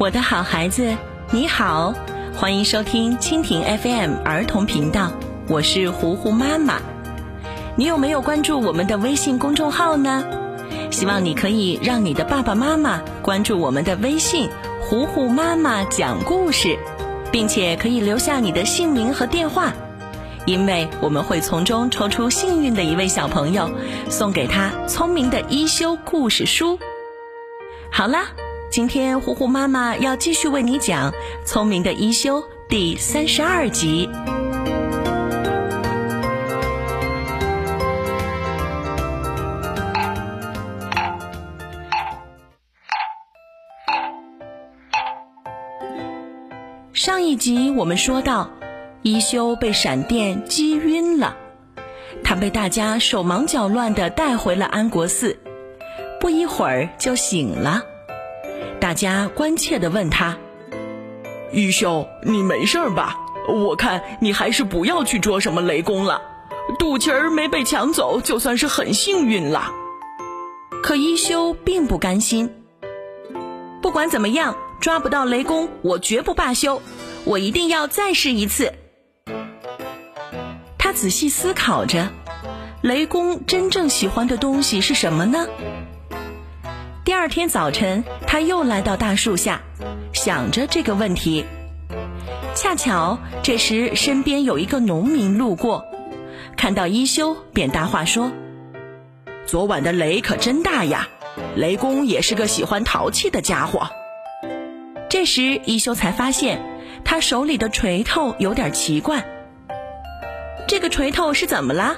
[0.00, 0.96] 我的好孩子，
[1.30, 1.92] 你好，
[2.34, 5.12] 欢迎收听蜻蜓 FM 儿童频道，
[5.46, 6.80] 我是糊糊妈妈。
[7.76, 10.24] 你有没有关注我们的微信公众号呢？
[10.90, 14.48] 希望你可以让你的爸爸妈妈关注我们的微信
[14.80, 16.78] “糊糊妈妈讲故事”，
[17.30, 19.70] 并且可以留下你的姓名和电话，
[20.46, 23.70] 因为我们会从中抽出幸运的一位小朋友，
[24.08, 26.78] 送给他聪明的一休故事书。
[27.92, 28.28] 好啦，
[28.70, 31.10] 今天糊糊妈妈要继续为你讲
[31.44, 34.08] 《聪明的一休》第三十二集。
[46.92, 48.48] 上一集我们说到，
[49.02, 51.36] 一休被闪电击晕了，
[52.22, 55.36] 他被大家手忙脚乱地带回了安国寺，
[56.20, 57.82] 不一会儿就醒了。
[58.90, 60.36] 大家关切地问他
[61.54, 63.20] ：“一休，你没事吧？
[63.46, 66.20] 我看你还是不要去捉什么雷公了。
[66.76, 69.72] 肚脐儿没被抢走，就算是很幸运了。”
[70.82, 72.52] 可一休并不甘心，
[73.80, 74.56] 不管怎么样。
[74.80, 76.82] 抓不到雷公，我绝不罢休，
[77.22, 78.74] 我一定要再试一次。
[80.78, 82.08] 他仔细思考着，
[82.82, 85.46] 雷公真正喜欢的东西是什么呢？
[87.20, 89.60] 第二天早晨，他又来到大树下，
[90.14, 91.44] 想着这个问题。
[92.54, 95.84] 恰巧这时身边有一个农民路过，
[96.56, 98.32] 看到一休，便搭话说
[99.44, 101.08] ：“昨晚的雷可真大呀，
[101.56, 103.90] 雷公也是个喜欢淘气的家伙。”
[105.10, 106.62] 这时，一休才发现
[107.04, 109.26] 他手里的锤头有点奇怪。
[110.66, 111.96] 这个锤头是怎么了？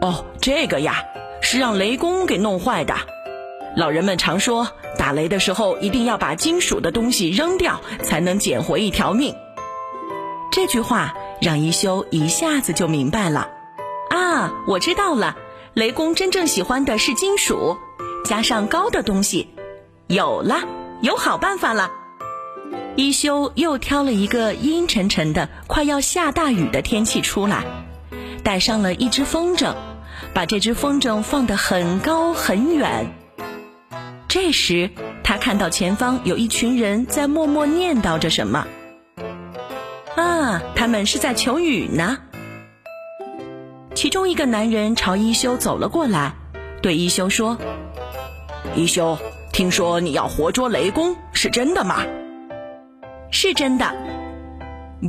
[0.00, 1.04] 哦，这个呀，
[1.42, 2.94] 是让雷公给弄坏的。
[3.76, 4.68] 老人们常说，
[4.98, 9.34] 打雷的时候一定要把金属的东西扔掉，才能捡回一条命。
[10.50, 13.48] 这句话让一休一下子就明白了。
[14.10, 15.36] 啊，我知道了，
[15.74, 17.76] 雷公真正喜欢的是金属，
[18.24, 19.48] 加上高的东西。
[20.06, 20.60] 有了。
[21.02, 21.90] 有好办法了，
[22.94, 27.64] 一休又挑了一个阴沉沉的、快要下大雨的天气出来，
[28.44, 29.74] 带上了一只风筝，
[30.32, 33.12] 把这只风筝放得很高很远。
[34.32, 34.88] 这时，
[35.22, 38.66] 他看到前方有一群人在默默念叨着什么。
[40.16, 42.16] 啊，他们是在求雨呢。
[43.94, 46.32] 其中一个男人朝一休走了过来，
[46.80, 47.58] 对一休说
[48.74, 49.18] ：“一休。”
[49.52, 52.02] 听说你要活捉雷公，是真的吗？
[53.30, 53.94] 是真的。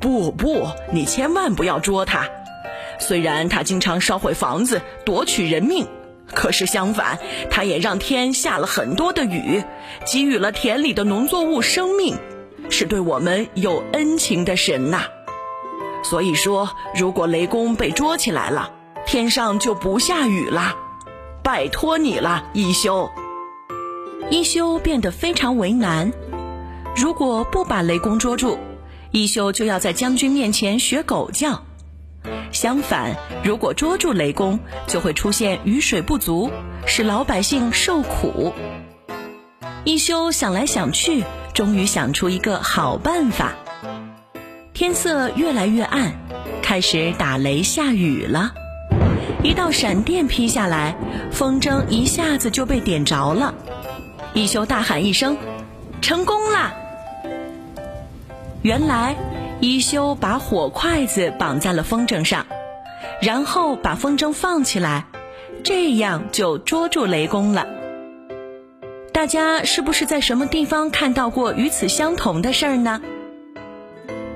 [0.00, 2.26] 不不，你千万不要捉他。
[2.98, 5.86] 虽然他经常烧毁房子，夺取人命，
[6.34, 7.18] 可是相反，
[7.50, 9.62] 他也让天下了很多的雨，
[10.06, 12.16] 给予了田里的农作物生命，
[12.68, 15.04] 是对我们有恩情的神呐。
[16.02, 18.72] 所以说，如果雷公被捉起来了，
[19.06, 20.74] 天上就不下雨了。
[21.42, 23.10] 拜托你了，一休。
[24.30, 26.12] 一休变得非常为难。
[26.96, 28.58] 如果不把雷公捉住，
[29.10, 31.62] 一休就要在将军面前学狗叫；
[32.52, 36.50] 相反，如果捉住雷公，就会出现雨水不足，
[36.86, 38.52] 使老百姓受苦。
[39.84, 41.24] 一休想来想去，
[41.54, 43.54] 终于想出一个好办法。
[44.74, 46.12] 天色越来越暗，
[46.62, 48.52] 开始打雷下雨了。
[49.42, 50.94] 一道闪电劈下来，
[51.32, 53.54] 风筝一下子就被点着了。
[54.34, 55.38] 一休大喊一声
[56.02, 56.74] ：“成功了！”
[58.60, 59.16] 原来，
[59.60, 62.46] 一休把火筷子绑在了风筝上，
[63.20, 65.06] 然后把风筝放起来，
[65.62, 67.66] 这样就捉住雷公了。
[69.12, 73.02] 大家是不是在什么地方看到过与此相同的事儿呢？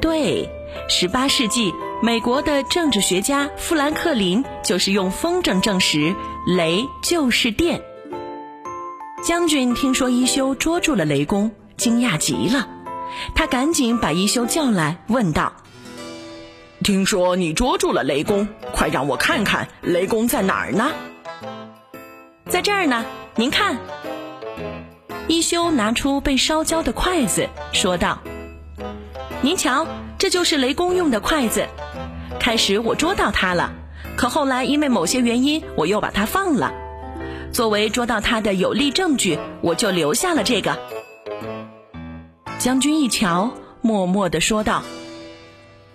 [0.00, 0.48] 对，
[0.88, 7.82] 十八世纪美国的政治学家富兰克林就是用风筝证实雷就是电。
[9.22, 12.68] 将军听说一休捉住了雷公，惊讶极了。
[13.36, 15.52] 他赶紧把一休叫来，问道
[16.82, 20.90] ：“听说你捉住了雷公，快让我看看雷公在哪儿呢
[22.48, 23.04] ？”“在这儿呢，
[23.36, 23.78] 您看。”
[25.28, 28.18] 一休拿出被烧焦的筷子，说道
[29.40, 29.86] ：“您瞧，
[30.18, 31.66] 这就是雷公用的筷子。
[32.40, 33.72] 开始我捉到他了，
[34.16, 36.74] 可后来因为某些原因，我又把它放了。”
[37.52, 40.78] 作为捉到他的有力证据，我就留下了这个。
[42.58, 43.50] 将军一瞧，
[43.82, 44.82] 默默地说道：“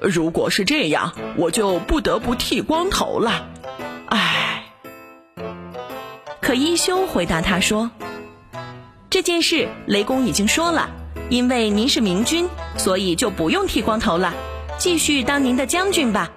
[0.02, 3.48] 如果是这样，我就不得不剃光头了。”
[4.08, 4.64] 唉。
[6.42, 7.92] 可一休回答他说
[9.10, 10.90] ：“这件事雷公已经说了，
[11.30, 12.48] 因为您是明君，
[12.78, 14.34] 所以就不用剃光头了，
[14.78, 16.32] 继续当您的将军吧。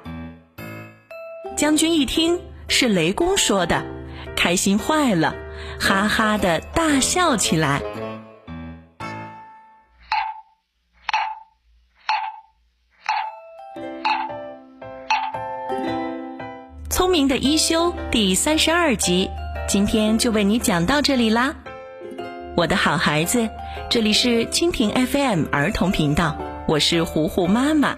[1.57, 3.85] 将军一听是雷公说的，
[4.35, 5.37] 开心坏了，
[5.79, 7.83] 哈哈的大笑起来。
[17.01, 19.31] 聪明的一休第三十二集，
[19.67, 21.55] 今天就为你讲到这里啦，
[22.59, 23.49] 我的好孩子，
[23.89, 26.37] 这里是蜻蜓 FM 儿童频道，
[26.69, 27.97] 我是糊糊妈妈。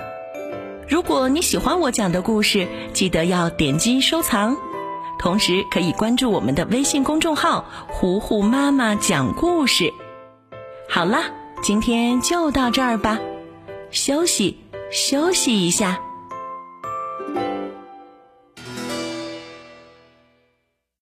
[0.89, 4.57] 如果你喜欢我讲的故事，记得要点击收藏，
[5.19, 9.93] 同时可以关注我们的微信公众号“糊糊妈妈讲故事”。
[10.89, 11.25] 好了，
[11.61, 13.19] 今天就到这儿吧，
[13.91, 14.59] 休息
[14.93, 16.01] 休息一下。